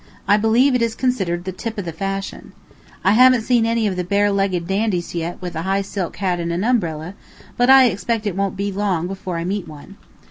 I 0.27 0.35
believe 0.35 0.73
it 0.73 0.81
is 0.81 0.95
considered 0.95 1.43
the 1.43 1.51
tip 1.51 1.77
of 1.77 1.85
the 1.85 1.91
fashion. 1.91 2.53
I 3.03 3.11
haven't 3.11 3.41
seen 3.43 3.67
any 3.67 3.85
of 3.85 3.95
the 3.95 4.03
bare 4.03 4.31
legged 4.31 4.65
dandies 4.67 5.13
yet 5.13 5.39
with 5.43 5.55
a 5.55 5.61
high 5.61 5.83
silk 5.83 6.15
hat 6.17 6.39
and 6.39 6.51
an 6.51 6.63
umbrella, 6.63 7.13
but 7.55 7.69
I 7.69 7.85
expect 7.85 8.25
it 8.25 8.35
won't 8.35 8.57
be 8.57 8.71
long 8.71 9.05
before 9.05 9.37
I 9.37 9.43
meet 9.43 9.67
one. 9.67 9.97